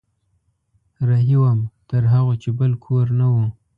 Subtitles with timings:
[1.07, 3.35] رهي وم تر هغو چې بل کور نه و